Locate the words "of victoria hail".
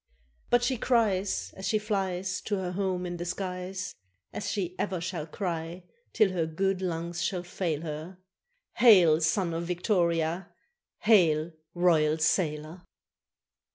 9.53-11.51